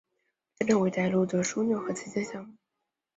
[0.57, 2.55] 也将成为一带一路的枢纽和旗舰项目。